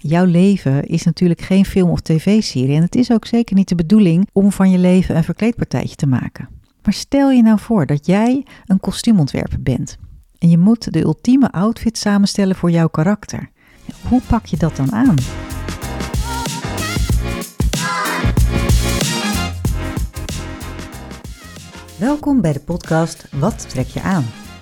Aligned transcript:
Jouw 0.00 0.24
leven 0.24 0.84
is 0.84 1.04
natuurlijk 1.04 1.40
geen 1.40 1.64
film 1.64 1.90
of 1.90 2.00
tv-serie 2.00 2.76
en 2.76 2.82
het 2.82 2.94
is 2.94 3.10
ook 3.10 3.26
zeker 3.26 3.56
niet 3.56 3.68
de 3.68 3.74
bedoeling 3.74 4.28
om 4.32 4.52
van 4.52 4.70
je 4.70 4.78
leven 4.78 5.16
een 5.16 5.24
verkleedpartijtje 5.24 5.96
te 5.96 6.06
maken. 6.06 6.48
Maar 6.82 6.92
stel 6.92 7.30
je 7.30 7.42
nou 7.42 7.58
voor 7.58 7.86
dat 7.86 8.06
jij 8.06 8.46
een 8.66 8.80
kostuumontwerper 8.80 9.62
bent 9.62 9.96
en 10.38 10.50
je 10.50 10.58
moet 10.58 10.92
de 10.92 11.02
ultieme 11.02 11.50
outfit 11.50 11.98
samenstellen 11.98 12.56
voor 12.56 12.70
jouw 12.70 12.88
karakter. 12.88 13.50
Hoe 14.08 14.20
pak 14.28 14.46
je 14.46 14.56
dat 14.56 14.76
dan 14.76 14.92
aan? 14.92 15.14
Welkom 21.98 22.40
bij 22.40 22.52
de 22.52 22.60
podcast 22.60 23.28
Wat 23.30 23.68
trek 23.68 23.86
je 23.86 24.02
aan? 24.02 24.24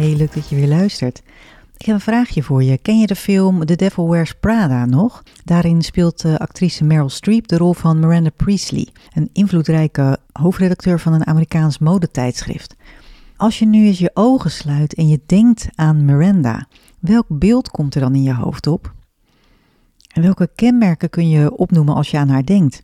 Hey, 0.00 0.16
leuk 0.16 0.34
dat 0.34 0.48
je 0.48 0.56
weer 0.56 0.68
luistert. 0.68 1.22
Ik 1.78 1.86
heb 1.86 1.94
een 1.94 2.00
vraagje 2.00 2.42
voor 2.42 2.62
je. 2.62 2.78
Ken 2.78 2.98
je 2.98 3.06
de 3.06 3.16
film 3.16 3.66
The 3.66 3.76
Devil 3.76 4.10
Wears 4.10 4.34
Prada 4.34 4.84
nog? 4.86 5.22
Daarin 5.44 5.82
speelt 5.82 6.22
de 6.22 6.38
actrice 6.38 6.84
Meryl 6.84 7.08
Streep 7.08 7.48
de 7.48 7.56
rol 7.56 7.72
van 7.72 7.98
Miranda 7.98 8.30
Priestley, 8.36 8.88
een 9.14 9.30
invloedrijke 9.32 10.18
hoofdredacteur 10.32 11.00
van 11.00 11.12
een 11.12 11.26
Amerikaans 11.26 11.78
modetijdschrift. 11.78 12.76
Als 13.36 13.58
je 13.58 13.66
nu 13.66 13.86
eens 13.86 13.98
je 13.98 14.10
ogen 14.14 14.50
sluit 14.50 14.94
en 14.94 15.08
je 15.08 15.20
denkt 15.26 15.68
aan 15.74 16.04
Miranda, 16.04 16.66
welk 16.98 17.26
beeld 17.28 17.70
komt 17.70 17.94
er 17.94 18.00
dan 18.00 18.14
in 18.14 18.22
je 18.22 18.34
hoofd 18.34 18.66
op? 18.66 18.92
En 20.12 20.22
welke 20.22 20.50
kenmerken 20.54 21.10
kun 21.10 21.28
je 21.28 21.56
opnoemen 21.56 21.94
als 21.94 22.10
je 22.10 22.18
aan 22.18 22.28
haar 22.28 22.44
denkt? 22.44 22.82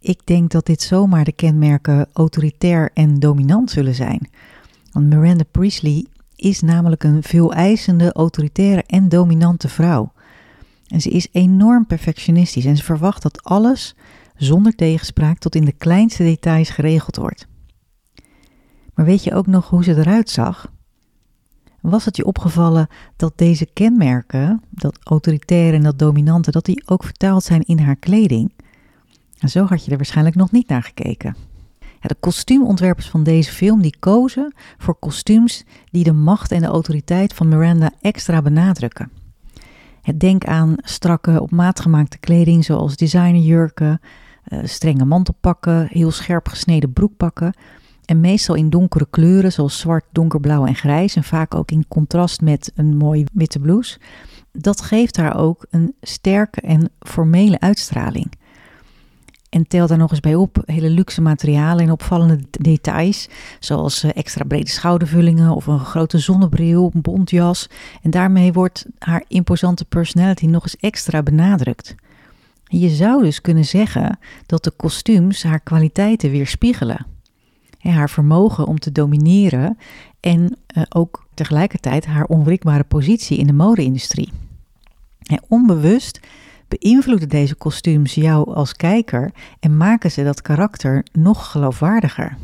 Ik 0.00 0.20
denk 0.26 0.50
dat 0.50 0.66
dit 0.66 0.82
zomaar 0.82 1.24
de 1.24 1.32
kenmerken 1.32 2.08
autoritair 2.12 2.90
en 2.94 3.18
dominant 3.18 3.70
zullen 3.70 3.94
zijn. 3.94 4.28
Want 4.92 5.06
Miranda 5.06 5.44
Priestley 5.50 6.06
is 6.36 6.60
namelijk 6.60 7.04
een 7.04 7.22
veel 7.22 7.52
eisende, 7.52 8.12
autoritaire 8.12 8.84
en 8.86 9.08
dominante 9.08 9.68
vrouw. 9.68 10.12
En 10.86 11.00
ze 11.00 11.10
is 11.10 11.28
enorm 11.32 11.86
perfectionistisch 11.86 12.64
en 12.64 12.76
ze 12.76 12.82
verwacht 12.82 13.22
dat 13.22 13.42
alles 13.44 13.94
zonder 14.36 14.74
tegenspraak 14.74 15.38
tot 15.38 15.54
in 15.54 15.64
de 15.64 15.72
kleinste 15.72 16.22
details 16.22 16.70
geregeld 16.70 17.16
wordt. 17.16 17.46
Maar 18.94 19.04
weet 19.04 19.24
je 19.24 19.34
ook 19.34 19.46
nog 19.46 19.68
hoe 19.68 19.84
ze 19.84 19.96
eruit 19.96 20.30
zag? 20.30 20.72
Was 21.80 22.04
het 22.04 22.16
je 22.16 22.24
opgevallen 22.24 22.88
dat 23.16 23.32
deze 23.36 23.66
kenmerken, 23.72 24.62
dat 24.70 24.98
autoritaire 25.02 25.76
en 25.76 25.82
dat 25.82 25.98
dominante, 25.98 26.50
dat 26.50 26.64
die 26.64 26.82
ook 26.86 27.04
vertaald 27.04 27.44
zijn 27.44 27.62
in 27.62 27.78
haar 27.78 27.96
kleding? 27.96 28.52
En 29.40 29.48
zo 29.48 29.64
had 29.64 29.84
je 29.84 29.90
er 29.90 29.96
waarschijnlijk 29.96 30.36
nog 30.36 30.50
niet 30.50 30.68
naar 30.68 30.82
gekeken. 30.82 31.36
Ja, 31.78 32.08
de 32.08 32.16
kostuumontwerpers 32.20 33.08
van 33.08 33.22
deze 33.22 33.52
film 33.52 33.82
die 33.82 33.96
kozen 33.98 34.54
voor 34.78 34.94
kostuums 34.98 35.64
die 35.90 36.04
de 36.04 36.12
macht 36.12 36.52
en 36.52 36.60
de 36.60 36.66
autoriteit 36.66 37.34
van 37.34 37.48
Miranda 37.48 37.90
extra 38.00 38.42
benadrukken. 38.42 39.10
Denk 40.16 40.44
aan 40.44 40.74
strakke, 40.76 41.40
op 41.40 41.50
maat 41.50 41.80
gemaakte 41.80 42.18
kleding 42.18 42.64
zoals 42.64 42.96
designerjurken, 42.96 44.00
uh, 44.48 44.58
strenge 44.64 45.04
mantelpakken, 45.04 45.86
heel 45.90 46.10
scherp 46.10 46.48
gesneden 46.48 46.92
broekpakken 46.92 47.54
en 48.04 48.20
meestal 48.20 48.54
in 48.54 48.70
donkere 48.70 49.06
kleuren 49.10 49.52
zoals 49.52 49.78
zwart, 49.78 50.04
donkerblauw 50.12 50.66
en 50.66 50.74
grijs 50.74 51.16
en 51.16 51.24
vaak 51.24 51.54
ook 51.54 51.70
in 51.70 51.88
contrast 51.88 52.40
met 52.40 52.72
een 52.74 52.96
mooie 52.96 53.26
witte 53.32 53.58
blouse. 53.58 53.98
Dat 54.52 54.80
geeft 54.80 55.16
haar 55.16 55.36
ook 55.36 55.66
een 55.70 55.94
sterke 56.00 56.60
en 56.60 56.90
formele 57.00 57.60
uitstraling. 57.60 58.32
En 59.50 59.66
tel 59.66 59.86
daar 59.86 59.98
nog 59.98 60.10
eens 60.10 60.20
bij 60.20 60.34
op 60.34 60.62
hele 60.64 60.90
luxe 60.90 61.20
materialen 61.20 61.84
en 61.84 61.90
opvallende 61.90 62.38
details, 62.50 63.28
zoals 63.58 64.02
eh, 64.02 64.10
extra 64.14 64.44
brede 64.44 64.70
schoudervullingen 64.70 65.54
of 65.54 65.66
een 65.66 65.80
grote 65.80 66.18
zonnebril, 66.18 66.90
een 66.94 67.00
bontjas. 67.00 67.68
En 68.02 68.10
daarmee 68.10 68.52
wordt 68.52 68.86
haar 68.98 69.24
imposante 69.28 69.84
personality 69.84 70.46
nog 70.46 70.62
eens 70.62 70.76
extra 70.76 71.22
benadrukt. 71.22 71.94
Je 72.64 72.88
zou 72.88 73.22
dus 73.22 73.40
kunnen 73.40 73.64
zeggen 73.64 74.18
dat 74.46 74.64
de 74.64 74.70
kostuums 74.70 75.42
haar 75.42 75.60
kwaliteiten 75.60 76.30
weerspiegelen. 76.30 77.06
Haar 77.78 78.10
vermogen 78.10 78.66
om 78.66 78.78
te 78.78 78.92
domineren 78.92 79.78
en 80.20 80.56
eh, 80.66 80.82
ook 80.88 81.26
tegelijkertijd 81.34 82.06
haar 82.06 82.24
onwrikbare 82.24 82.84
positie 82.84 83.38
in 83.38 83.46
de 83.46 83.52
mode-industrie. 83.52 84.32
Onbewust 85.48 86.20
beïnvloeden 86.78 87.28
deze 87.28 87.54
kostuums 87.54 88.14
jou 88.14 88.54
als 88.54 88.74
kijker 88.74 89.30
en 89.60 89.76
maken 89.76 90.10
ze 90.10 90.24
dat 90.24 90.42
karakter 90.42 91.04
nog 91.12 91.50
geloofwaardiger. 91.50 92.36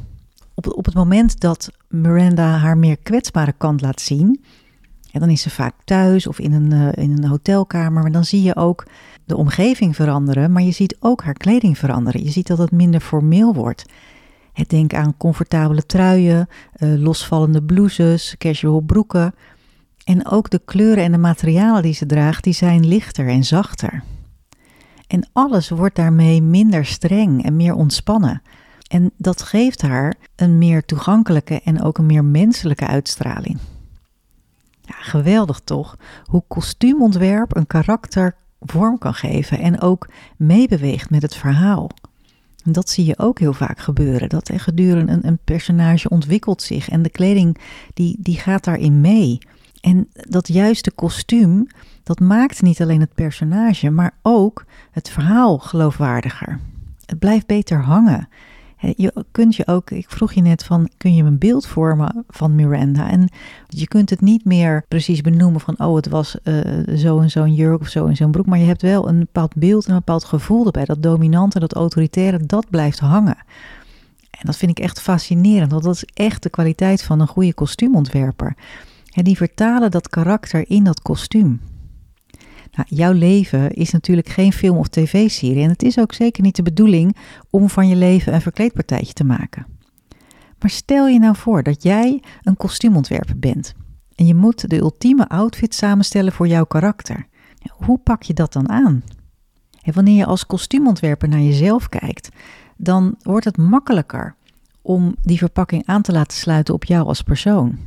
Op, 0.54 0.76
op 0.76 0.84
het 0.84 0.94
moment 0.94 1.40
dat 1.40 1.70
Miranda 1.88 2.56
haar 2.56 2.78
meer 2.78 2.96
kwetsbare 3.02 3.54
kant 3.58 3.80
laat 3.80 4.00
zien, 4.00 4.40
en 5.12 5.20
dan 5.20 5.30
is 5.30 5.42
ze 5.42 5.50
vaak 5.50 5.74
thuis 5.84 6.26
of 6.26 6.38
in 6.38 6.52
een, 6.52 6.72
uh, 6.72 7.04
in 7.04 7.10
een 7.10 7.24
hotelkamer, 7.24 8.02
maar 8.02 8.12
dan 8.12 8.24
zie 8.24 8.42
je 8.42 8.56
ook 8.56 8.86
de 9.24 9.36
omgeving 9.36 9.96
veranderen, 9.96 10.52
maar 10.52 10.62
je 10.62 10.70
ziet 10.70 10.96
ook 11.00 11.22
haar 11.22 11.34
kleding 11.34 11.78
veranderen. 11.78 12.24
Je 12.24 12.30
ziet 12.30 12.46
dat 12.46 12.58
het 12.58 12.70
minder 12.70 13.00
formeel 13.00 13.54
wordt. 13.54 13.84
Denk 14.66 14.94
aan 14.94 15.16
comfortabele 15.16 15.86
truien, 15.86 16.48
uh, 16.78 16.98
losvallende 16.98 17.62
blouses, 17.62 18.34
casual 18.38 18.80
broeken. 18.80 19.34
En 20.04 20.28
ook 20.28 20.50
de 20.50 20.60
kleuren 20.64 21.04
en 21.04 21.12
de 21.12 21.18
materialen 21.18 21.82
die 21.82 21.94
ze 21.94 22.06
draagt, 22.06 22.44
die 22.44 22.52
zijn 22.52 22.86
lichter 22.86 23.28
en 23.28 23.44
zachter. 23.44 24.02
En 25.06 25.28
alles 25.32 25.68
wordt 25.68 25.96
daarmee 25.96 26.42
minder 26.42 26.86
streng 26.86 27.44
en 27.44 27.56
meer 27.56 27.74
ontspannen. 27.74 28.42
En 28.88 29.10
dat 29.16 29.42
geeft 29.42 29.82
haar 29.82 30.14
een 30.36 30.58
meer 30.58 30.84
toegankelijke 30.84 31.60
en 31.64 31.82
ook 31.82 31.98
een 31.98 32.06
meer 32.06 32.24
menselijke 32.24 32.86
uitstraling. 32.86 33.58
Ja, 34.80 34.94
geweldig 34.98 35.60
toch? 35.64 35.96
Hoe 36.24 36.42
kostuumontwerp 36.48 37.56
een 37.56 37.66
karakter 37.66 38.34
vorm 38.60 38.98
kan 38.98 39.14
geven 39.14 39.58
en 39.58 39.80
ook 39.80 40.08
meebeweegt 40.36 41.10
met 41.10 41.22
het 41.22 41.36
verhaal. 41.36 41.90
En 42.64 42.72
dat 42.72 42.90
zie 42.90 43.04
je 43.04 43.18
ook 43.18 43.38
heel 43.38 43.52
vaak 43.52 43.78
gebeuren. 43.78 44.28
Dat 44.28 44.50
gedurende 44.54 45.12
een, 45.12 45.26
een 45.26 45.38
personage 45.44 46.08
ontwikkelt 46.08 46.62
zich 46.62 46.88
en 46.88 47.02
de 47.02 47.10
kleding 47.10 47.58
die, 47.94 48.16
die 48.20 48.38
gaat 48.38 48.64
daarin 48.64 49.00
mee. 49.00 49.38
En 49.86 50.08
dat 50.12 50.48
juiste 50.48 50.90
kostuum, 50.90 51.66
dat 52.02 52.20
maakt 52.20 52.62
niet 52.62 52.82
alleen 52.82 53.00
het 53.00 53.14
personage, 53.14 53.90
maar 53.90 54.14
ook 54.22 54.64
het 54.90 55.10
verhaal 55.10 55.58
geloofwaardiger. 55.58 56.60
Het 57.04 57.18
blijft 57.18 57.46
beter 57.46 57.82
hangen. 57.82 58.28
Je 58.78 59.24
kunt 59.30 59.56
je 59.56 59.66
ook, 59.66 59.90
ik 59.90 60.10
vroeg 60.10 60.32
je 60.32 60.40
net 60.40 60.64
van, 60.64 60.88
kun 60.96 61.14
je 61.14 61.22
een 61.22 61.38
beeld 61.38 61.66
vormen 61.66 62.24
van 62.28 62.54
Miranda? 62.54 63.10
En 63.10 63.28
je 63.66 63.88
kunt 63.88 64.10
het 64.10 64.20
niet 64.20 64.44
meer 64.44 64.84
precies 64.88 65.20
benoemen 65.20 65.60
van, 65.60 65.78
oh, 65.78 65.96
het 65.96 66.08
was 66.08 66.36
uh, 66.44 66.96
zo 66.96 67.20
en 67.20 67.30
zo'n 67.30 67.54
jurk 67.54 67.80
of 67.80 67.88
zo 67.88 68.06
en 68.06 68.16
zo'n 68.16 68.30
broek. 68.30 68.46
Maar 68.46 68.58
je 68.58 68.66
hebt 68.66 68.82
wel 68.82 69.08
een 69.08 69.18
bepaald 69.18 69.54
beeld 69.54 69.84
en 69.84 69.90
een 69.90 69.98
bepaald 69.98 70.24
gevoel 70.24 70.66
erbij. 70.66 70.84
Dat 70.84 71.02
dominante, 71.02 71.58
dat 71.58 71.74
autoritaire, 71.74 72.46
dat 72.46 72.70
blijft 72.70 72.98
hangen. 72.98 73.36
En 74.30 74.42
dat 74.42 74.56
vind 74.56 74.70
ik 74.70 74.78
echt 74.78 75.00
fascinerend, 75.00 75.70
want 75.70 75.84
dat 75.84 75.94
is 75.94 76.08
echt 76.14 76.42
de 76.42 76.50
kwaliteit 76.50 77.02
van 77.02 77.20
een 77.20 77.26
goede 77.26 77.54
kostuumontwerper. 77.54 78.56
En 79.16 79.24
die 79.24 79.36
vertalen 79.36 79.90
dat 79.90 80.08
karakter 80.08 80.70
in 80.70 80.84
dat 80.84 81.00
kostuum. 81.00 81.60
Nou, 82.72 82.88
jouw 82.88 83.12
leven 83.12 83.70
is 83.70 83.90
natuurlijk 83.90 84.28
geen 84.28 84.52
film 84.52 84.76
of 84.76 84.88
tv-serie 84.88 85.62
en 85.62 85.70
het 85.70 85.82
is 85.82 85.98
ook 85.98 86.12
zeker 86.12 86.42
niet 86.42 86.56
de 86.56 86.62
bedoeling 86.62 87.16
om 87.50 87.68
van 87.68 87.88
je 87.88 87.96
leven 87.96 88.34
een 88.34 88.40
verkleedpartijtje 88.40 89.12
te 89.12 89.24
maken. 89.24 89.66
Maar 90.58 90.70
stel 90.70 91.06
je 91.06 91.18
nou 91.18 91.36
voor 91.36 91.62
dat 91.62 91.82
jij 91.82 92.22
een 92.42 92.56
kostuumontwerper 92.56 93.38
bent 93.38 93.74
en 94.14 94.26
je 94.26 94.34
moet 94.34 94.68
de 94.70 94.78
ultieme 94.78 95.28
outfit 95.28 95.74
samenstellen 95.74 96.32
voor 96.32 96.46
jouw 96.46 96.64
karakter. 96.64 97.26
Hoe 97.70 97.98
pak 97.98 98.22
je 98.22 98.34
dat 98.34 98.52
dan 98.52 98.68
aan? 98.68 99.02
En 99.82 99.92
wanneer 99.92 100.16
je 100.16 100.26
als 100.26 100.46
kostuumontwerper 100.46 101.28
naar 101.28 101.40
jezelf 101.40 101.88
kijkt, 101.88 102.28
dan 102.76 103.14
wordt 103.22 103.44
het 103.44 103.56
makkelijker 103.56 104.34
om 104.82 105.14
die 105.22 105.38
verpakking 105.38 105.86
aan 105.86 106.02
te 106.02 106.12
laten 106.12 106.36
sluiten 106.36 106.74
op 106.74 106.84
jou 106.84 107.06
als 107.06 107.22
persoon. 107.22 107.78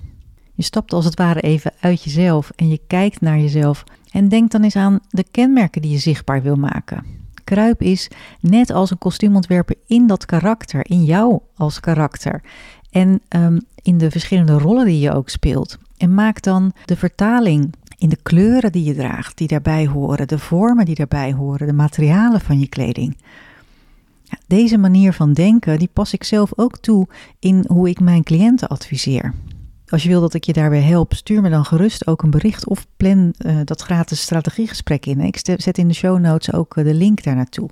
Je 0.59 0.65
stapt 0.65 0.93
als 0.93 1.05
het 1.05 1.15
ware 1.15 1.39
even 1.39 1.73
uit 1.79 2.03
jezelf 2.03 2.51
en 2.55 2.67
je 2.69 2.79
kijkt 2.87 3.21
naar 3.21 3.39
jezelf 3.39 3.83
en 4.11 4.27
denk 4.27 4.51
dan 4.51 4.63
eens 4.63 4.75
aan 4.75 4.99
de 5.09 5.25
kenmerken 5.31 5.81
die 5.81 5.91
je 5.91 5.97
zichtbaar 5.97 6.41
wil 6.41 6.55
maken. 6.55 7.03
Kruip 7.43 7.81
is 7.81 8.07
net 8.39 8.69
als 8.69 8.91
een 8.91 8.97
kostuumontwerper 8.97 9.75
in 9.87 10.07
dat 10.07 10.25
karakter, 10.25 10.89
in 10.89 11.03
jou 11.03 11.39
als 11.55 11.79
karakter. 11.79 12.41
En 12.89 13.21
ehm, 13.27 13.59
in 13.81 13.97
de 13.97 14.11
verschillende 14.11 14.57
rollen 14.57 14.85
die 14.85 14.99
je 14.99 15.13
ook 15.13 15.29
speelt. 15.29 15.77
En 15.97 16.13
maak 16.13 16.41
dan 16.41 16.73
de 16.85 16.95
vertaling 16.95 17.73
in 17.97 18.09
de 18.09 18.19
kleuren 18.23 18.71
die 18.71 18.83
je 18.83 18.95
draagt, 18.95 19.37
die 19.37 19.47
daarbij 19.47 19.87
horen, 19.87 20.27
de 20.27 20.39
vormen 20.39 20.85
die 20.85 20.95
daarbij 20.95 21.33
horen, 21.33 21.67
de 21.67 21.73
materialen 21.73 22.41
van 22.41 22.59
je 22.59 22.67
kleding. 22.67 23.17
Deze 24.47 24.77
manier 24.77 25.13
van 25.13 25.33
denken, 25.33 25.79
die 25.79 25.89
pas 25.93 26.13
ik 26.13 26.23
zelf 26.23 26.51
ook 26.55 26.77
toe 26.77 27.07
in 27.39 27.65
hoe 27.67 27.89
ik 27.89 27.99
mijn 27.99 28.23
cliënten 28.23 28.67
adviseer. 28.67 29.33
Als 29.89 30.03
je 30.03 30.09
wil 30.09 30.21
dat 30.21 30.33
ik 30.33 30.43
je 30.43 30.53
daarbij 30.53 30.81
help, 30.81 31.13
stuur 31.13 31.41
me 31.41 31.49
dan 31.49 31.65
gerust 31.65 32.07
ook 32.07 32.23
een 32.23 32.29
bericht 32.29 32.67
of 32.67 32.85
plan 32.97 33.33
uh, 33.37 33.59
dat 33.63 33.81
gratis 33.81 34.21
strategiegesprek 34.21 35.05
in. 35.05 35.19
Ik 35.19 35.39
zet 35.57 35.77
in 35.77 35.87
de 35.87 35.93
show 35.93 36.19
notes 36.19 36.53
ook 36.53 36.77
uh, 36.77 36.83
de 36.83 36.93
link 36.93 37.23
daar 37.23 37.35
naartoe. 37.35 37.69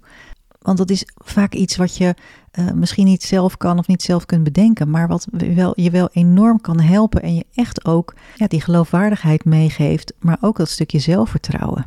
Want 0.60 0.78
dat 0.78 0.90
is 0.90 1.04
vaak 1.16 1.54
iets 1.54 1.76
wat 1.76 1.98
je 1.98 2.16
uh, 2.60 2.72
misschien 2.72 3.06
niet 3.06 3.24
zelf 3.24 3.58
kan 3.58 3.78
of 3.78 3.88
niet 3.88 4.02
zelf 4.02 4.26
kunt 4.26 4.44
bedenken, 4.44 4.90
maar 4.90 5.08
wat 5.08 5.28
wel, 5.32 5.74
je 5.76 5.90
wel 5.90 6.10
enorm 6.12 6.62
kan 6.62 6.80
helpen 6.80 7.22
en 7.22 7.36
je 7.36 7.46
echt 7.54 7.86
ook 7.86 8.16
ja, 8.36 8.48
die 8.48 8.62
geloofwaardigheid 8.62 9.46
meegeeft, 9.46 10.14
maar 10.20 10.38
ook 10.42 10.58
dat 10.58 10.70
stukje 10.70 11.00
zelfvertrouwen. 11.00 11.86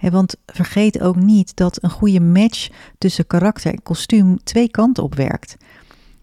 Want 0.00 0.36
vergeet 0.46 1.00
ook 1.00 1.16
niet 1.16 1.56
dat 1.56 1.82
een 1.82 1.90
goede 1.90 2.20
match 2.20 2.68
tussen 2.98 3.26
karakter 3.26 3.72
en 3.72 3.82
kostuum 3.82 4.38
twee 4.42 4.70
kanten 4.70 5.02
op 5.02 5.14
werkt. 5.14 5.56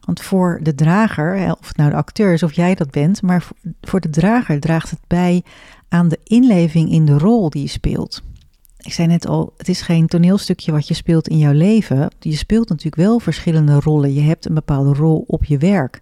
Want 0.08 0.22
voor 0.22 0.60
de 0.64 0.76
drager, 0.76 1.56
of 1.60 1.68
het 1.68 1.78
nou 1.78 1.90
de 1.90 1.96
acteur 1.96 2.34
is 2.34 2.44
of 2.44 2.54
jij 2.54 2.76
dat 2.76 2.92
bent, 2.92 3.22
maar 3.22 3.48
voor 3.82 4.00
de 4.00 4.10
drager 4.10 4.60
draagt 4.60 4.90
het 4.90 5.00
bij 5.08 5.44
aan 5.90 6.08
de 6.08 6.20
inleving 6.24 6.92
in 6.92 7.06
de 7.06 7.18
rol 7.18 7.50
die 7.50 7.62
je 7.62 7.68
speelt. 7.68 8.24
Ik 8.78 8.94
zei 8.94 9.08
net 9.08 9.28
al, 9.28 9.54
het 9.58 9.68
is 9.68 9.82
geen 9.82 10.08
toneelstukje 10.08 10.72
wat 10.72 10.88
je 10.88 10.94
speelt 10.94 11.28
in 11.28 11.38
jouw 11.38 11.52
leven. 11.52 12.10
Je 12.20 12.36
speelt 12.36 12.70
natuurlijk 12.70 12.96
wel 12.96 13.20
verschillende 13.20 13.80
rollen. 13.80 14.14
Je 14.14 14.22
hebt 14.22 14.46
een 14.46 14.54
bepaalde 14.54 14.94
rol 14.94 15.24
op 15.28 15.44
je 15.44 15.58
werk. 15.58 16.02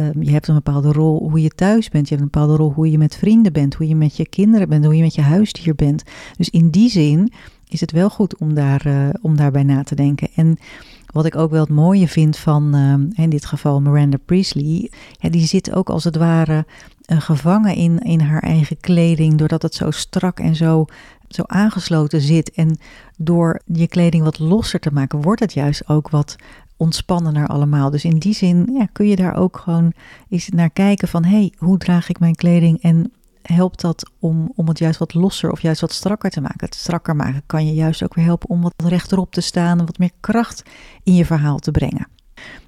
Um, 0.00 0.22
je 0.22 0.30
hebt 0.30 0.48
een 0.48 0.54
bepaalde 0.54 0.92
rol 0.92 1.28
hoe 1.30 1.42
je 1.42 1.50
thuis 1.50 1.88
bent. 1.88 2.08
Je 2.08 2.14
hebt 2.14 2.26
een 2.26 2.32
bepaalde 2.32 2.56
rol 2.56 2.72
hoe 2.72 2.90
je 2.90 2.98
met 2.98 3.16
vrienden 3.16 3.52
bent, 3.52 3.74
hoe 3.74 3.88
je 3.88 3.96
met 3.96 4.16
je 4.16 4.28
kinderen 4.28 4.68
bent, 4.68 4.84
hoe 4.84 4.96
je 4.96 5.02
met 5.02 5.14
je 5.14 5.22
huisdier 5.22 5.74
bent. 5.74 6.02
Dus 6.36 6.50
in 6.50 6.70
die 6.70 6.90
zin 6.90 7.32
is 7.68 7.80
het 7.80 7.92
wel 7.92 8.10
goed 8.10 8.36
om, 8.38 8.54
daar, 8.54 8.86
uh, 8.86 9.08
om 9.22 9.36
daarbij 9.36 9.62
na 9.62 9.82
te 9.82 9.94
denken. 9.94 10.28
En 10.34 10.58
wat 11.06 11.26
ik 11.26 11.36
ook 11.36 11.50
wel 11.50 11.60
het 11.60 11.68
mooie 11.68 12.08
vind 12.08 12.36
van, 12.36 12.76
uh, 12.76 13.24
in 13.24 13.30
dit 13.30 13.44
geval 13.44 13.80
Miranda 13.80 14.16
Priestley, 14.24 14.90
die 15.20 15.46
zit 15.46 15.74
ook 15.74 15.90
als 15.90 16.04
het 16.04 16.16
ware 16.16 16.66
uh, 17.06 17.20
gevangen 17.20 17.74
in, 17.74 17.98
in 17.98 18.20
haar 18.20 18.42
eigen 18.42 18.80
kleding, 18.80 19.34
doordat 19.34 19.62
het 19.62 19.74
zo 19.74 19.90
strak 19.90 20.40
en 20.40 20.56
zo, 20.56 20.84
zo 21.28 21.42
aangesloten 21.46 22.20
zit. 22.20 22.52
En 22.52 22.78
door 23.16 23.60
je 23.64 23.88
kleding 23.88 24.24
wat 24.24 24.38
losser 24.38 24.80
te 24.80 24.92
maken, 24.92 25.22
wordt 25.22 25.40
het 25.40 25.52
juist 25.52 25.88
ook 25.88 26.10
wat 26.10 26.36
ontspannender 26.76 27.46
allemaal. 27.46 27.90
Dus 27.90 28.04
in 28.04 28.18
die 28.18 28.34
zin 28.34 28.70
ja, 28.72 28.86
kun 28.92 29.06
je 29.06 29.16
daar 29.16 29.36
ook 29.36 29.56
gewoon 29.56 29.92
eens 30.28 30.48
naar 30.48 30.70
kijken 30.70 31.08
van... 31.08 31.24
hé, 31.24 31.36
hey, 31.36 31.52
hoe 31.58 31.78
draag 31.78 32.08
ik 32.08 32.20
mijn 32.20 32.34
kleding 32.34 32.82
en 32.82 33.12
helpt 33.52 33.80
dat 33.80 34.10
om, 34.18 34.52
om 34.54 34.68
het 34.68 34.78
juist 34.78 34.98
wat 34.98 35.14
losser 35.14 35.50
of 35.50 35.60
juist 35.60 35.80
wat 35.80 35.92
strakker 35.92 36.30
te 36.30 36.40
maken. 36.40 36.66
Het 36.66 36.74
strakker 36.74 37.16
maken 37.16 37.42
kan 37.46 37.66
je 37.66 37.74
juist 37.74 38.02
ook 38.02 38.14
weer 38.14 38.24
helpen 38.24 38.48
om 38.48 38.62
wat 38.62 38.74
rechterop 38.76 39.32
te 39.32 39.40
staan 39.40 39.78
en 39.78 39.86
wat 39.86 39.98
meer 39.98 40.10
kracht 40.20 40.62
in 41.02 41.14
je 41.14 41.24
verhaal 41.24 41.58
te 41.58 41.70
brengen. 41.70 42.08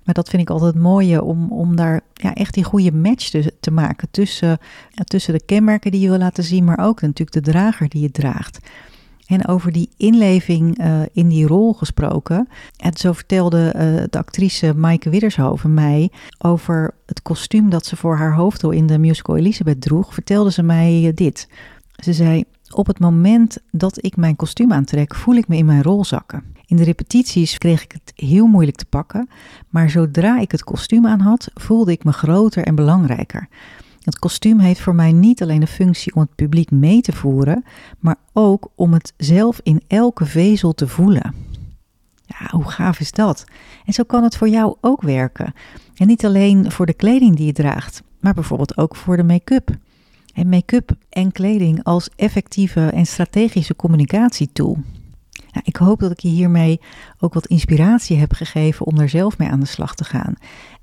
Maar 0.04 0.14
dat 0.14 0.28
vind 0.28 0.42
ik 0.42 0.50
altijd 0.50 0.74
mooie 0.74 1.22
om, 1.22 1.52
om 1.52 1.76
daar 1.76 2.00
ja, 2.12 2.34
echt 2.34 2.54
die 2.54 2.64
goede 2.64 2.92
match 2.92 3.28
te, 3.28 3.54
te 3.60 3.70
maken 3.70 4.08
tussen, 4.10 4.58
tussen 5.04 5.32
de 5.32 5.44
kenmerken 5.44 5.90
die 5.90 6.00
je 6.00 6.08
wil 6.08 6.18
laten 6.18 6.44
zien, 6.44 6.64
maar 6.64 6.78
ook 6.78 7.00
natuurlijk 7.00 7.44
de 7.44 7.50
drager 7.52 7.88
die 7.88 8.02
je 8.02 8.10
draagt. 8.10 8.58
En 9.28 9.46
over 9.46 9.72
die 9.72 9.88
inleving 9.96 10.80
uh, 10.80 11.00
in 11.12 11.28
die 11.28 11.46
rol 11.46 11.72
gesproken. 11.72 12.48
En 12.76 12.96
zo 12.96 13.12
vertelde 13.12 13.74
uh, 13.76 14.04
de 14.10 14.18
actrice 14.18 14.74
Maaike 14.74 15.10
Widdershoven 15.10 15.74
mij 15.74 16.10
over 16.38 16.94
het 17.06 17.22
kostuum 17.22 17.70
dat 17.70 17.86
ze 17.86 17.96
voor 17.96 18.16
haar 18.16 18.34
hoofdrol 18.34 18.70
in 18.70 18.86
de 18.86 18.98
musical 18.98 19.36
Elisabeth 19.36 19.80
droeg. 19.80 20.14
Vertelde 20.14 20.52
ze 20.52 20.62
mij 20.62 21.02
uh, 21.02 21.10
dit. 21.14 21.48
Ze 21.96 22.12
zei: 22.12 22.44
Op 22.70 22.86
het 22.86 22.98
moment 22.98 23.58
dat 23.70 24.04
ik 24.04 24.16
mijn 24.16 24.36
kostuum 24.36 24.72
aantrek, 24.72 25.14
voel 25.14 25.34
ik 25.34 25.48
me 25.48 25.56
in 25.56 25.66
mijn 25.66 25.82
rol 25.82 26.04
zakken. 26.04 26.44
In 26.66 26.76
de 26.76 26.84
repetities 26.84 27.58
kreeg 27.58 27.82
ik 27.82 27.92
het 27.92 28.12
heel 28.14 28.46
moeilijk 28.46 28.76
te 28.76 28.84
pakken, 28.84 29.28
maar 29.68 29.90
zodra 29.90 30.38
ik 30.40 30.50
het 30.50 30.64
kostuum 30.64 31.06
aan 31.06 31.20
had, 31.20 31.50
voelde 31.54 31.92
ik 31.92 32.04
me 32.04 32.12
groter 32.12 32.64
en 32.64 32.74
belangrijker. 32.74 33.48
Het 34.02 34.18
kostuum 34.18 34.58
heeft 34.58 34.80
voor 34.80 34.94
mij 34.94 35.12
niet 35.12 35.42
alleen 35.42 35.60
de 35.60 35.66
functie 35.66 36.14
om 36.14 36.20
het 36.20 36.34
publiek 36.34 36.70
mee 36.70 37.00
te 37.00 37.12
voeren, 37.12 37.64
maar 37.98 38.16
ook 38.32 38.70
om 38.74 38.92
het 38.92 39.12
zelf 39.16 39.60
in 39.62 39.82
elke 39.86 40.26
vezel 40.26 40.74
te 40.74 40.88
voelen. 40.88 41.34
Ja, 42.26 42.48
hoe 42.50 42.70
gaaf 42.70 43.00
is 43.00 43.12
dat? 43.12 43.44
En 43.84 43.92
zo 43.92 44.02
kan 44.02 44.22
het 44.22 44.36
voor 44.36 44.48
jou 44.48 44.76
ook 44.80 45.02
werken. 45.02 45.52
En 45.96 46.06
niet 46.06 46.24
alleen 46.24 46.72
voor 46.72 46.86
de 46.86 46.94
kleding 46.94 47.36
die 47.36 47.46
je 47.46 47.52
draagt, 47.52 48.02
maar 48.20 48.34
bijvoorbeeld 48.34 48.76
ook 48.76 48.96
voor 48.96 49.16
de 49.16 49.22
make-up. 49.22 49.70
En 50.34 50.48
make-up 50.48 50.90
en 51.10 51.32
kleding 51.32 51.84
als 51.84 52.08
effectieve 52.16 52.86
en 52.86 53.06
strategische 53.06 53.76
communicatietool. 53.76 54.78
Nou, 55.52 55.62
ik 55.64 55.76
hoop 55.76 56.00
dat 56.00 56.10
ik 56.10 56.20
je 56.20 56.28
hiermee 56.28 56.80
ook 57.18 57.34
wat 57.34 57.46
inspiratie 57.46 58.16
heb 58.16 58.32
gegeven 58.32 58.86
om 58.86 58.98
er 58.98 59.08
zelf 59.08 59.38
mee 59.38 59.48
aan 59.48 59.60
de 59.60 59.66
slag 59.66 59.94
te 59.94 60.04
gaan. 60.04 60.34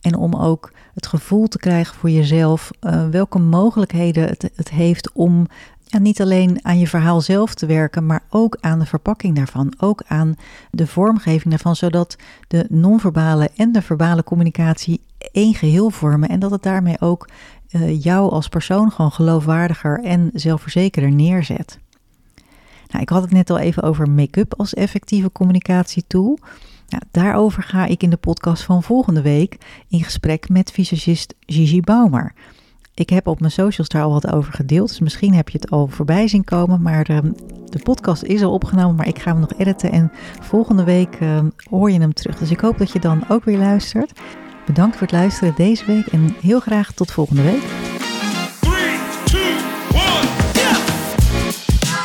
En 0.01 0.15
om 0.15 0.35
ook 0.35 0.71
het 0.95 1.07
gevoel 1.07 1.47
te 1.47 1.57
krijgen 1.57 1.95
voor 1.95 2.09
jezelf 2.09 2.71
uh, 2.81 3.07
welke 3.07 3.39
mogelijkheden 3.39 4.27
het, 4.27 4.49
het 4.55 4.69
heeft 4.69 5.11
om 5.11 5.47
ja, 5.83 5.99
niet 5.99 6.21
alleen 6.21 6.59
aan 6.61 6.79
je 6.79 6.87
verhaal 6.87 7.21
zelf 7.21 7.53
te 7.53 7.65
werken, 7.65 8.05
maar 8.05 8.23
ook 8.29 8.57
aan 8.61 8.79
de 8.79 8.85
verpakking 8.85 9.35
daarvan. 9.35 9.73
Ook 9.77 10.03
aan 10.07 10.35
de 10.71 10.87
vormgeving 10.87 11.49
daarvan, 11.49 11.75
zodat 11.75 12.15
de 12.47 12.65
non-verbale 12.69 13.51
en 13.55 13.71
de 13.71 13.81
verbale 13.81 14.23
communicatie 14.23 15.01
één 15.31 15.53
geheel 15.53 15.89
vormen. 15.89 16.29
En 16.29 16.39
dat 16.39 16.51
het 16.51 16.63
daarmee 16.63 17.01
ook 17.01 17.27
uh, 17.71 18.03
jou 18.03 18.31
als 18.31 18.47
persoon 18.47 18.91
gewoon 18.91 19.11
geloofwaardiger 19.11 20.03
en 20.03 20.29
zelfverzekerder 20.33 21.11
neerzet. 21.11 21.79
Nou, 22.87 23.01
ik 23.01 23.09
had 23.09 23.21
het 23.21 23.31
net 23.31 23.49
al 23.49 23.57
even 23.57 23.83
over 23.83 24.09
make-up 24.09 24.53
als 24.57 24.73
effectieve 24.73 25.31
communicatietool. 25.31 26.39
Daarover 27.11 27.63
ga 27.63 27.85
ik 27.85 28.03
in 28.03 28.09
de 28.09 28.17
podcast 28.17 28.63
van 28.63 28.83
volgende 28.83 29.21
week 29.21 29.57
in 29.87 30.03
gesprek 30.03 30.49
met 30.49 30.71
visagist 30.71 31.33
Gigi 31.39 31.81
Baumer. 31.81 32.33
Ik 32.93 33.09
heb 33.09 33.27
op 33.27 33.39
mijn 33.39 33.51
socials 33.51 33.89
daar 33.89 34.03
al 34.03 34.11
wat 34.11 34.31
over 34.31 34.53
gedeeld, 34.53 34.87
dus 34.87 34.99
misschien 34.99 35.33
heb 35.33 35.49
je 35.49 35.57
het 35.61 35.71
al 35.71 35.87
voorbij 35.87 36.27
zien 36.27 36.43
komen. 36.43 36.81
Maar 36.81 37.03
de, 37.03 37.33
de 37.65 37.79
podcast 37.83 38.23
is 38.23 38.43
al 38.43 38.53
opgenomen, 38.53 38.95
maar 38.95 39.07
ik 39.07 39.19
ga 39.19 39.31
hem 39.31 39.39
nog 39.39 39.53
editen 39.57 39.91
en 39.91 40.11
volgende 40.41 40.83
week 40.83 41.19
uh, 41.19 41.39
hoor 41.69 41.91
je 41.91 41.99
hem 41.99 42.13
terug. 42.13 42.37
Dus 42.37 42.51
ik 42.51 42.59
hoop 42.59 42.77
dat 42.77 42.91
je 42.91 42.99
dan 42.99 43.23
ook 43.27 43.43
weer 43.43 43.57
luistert. 43.57 44.19
Bedankt 44.65 44.97
voor 44.97 45.07
het 45.07 45.15
luisteren 45.15 45.53
deze 45.55 45.85
week 45.85 46.07
en 46.07 46.35
heel 46.41 46.59
graag 46.59 46.91
tot 46.91 47.11
volgende 47.11 47.41
week. 47.41 47.84